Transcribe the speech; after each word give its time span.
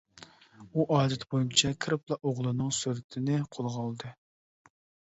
ئۇ 0.79 0.85
ئادىتى 0.95 1.29
بويىچە 1.35 1.71
كىرىپلا 1.87 2.19
ئوغلىنىڭ 2.23 2.75
سۈرىتىنى 2.81 3.39
قولىغا 3.55 3.89
ئالدى. 3.89 4.15